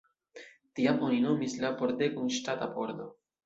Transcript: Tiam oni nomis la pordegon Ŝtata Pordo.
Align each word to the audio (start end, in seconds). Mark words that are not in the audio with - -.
Tiam 0.79 1.03
oni 1.09 1.21
nomis 1.27 1.59
la 1.67 1.73
pordegon 1.85 2.35
Ŝtata 2.41 2.73
Pordo. 2.77 3.11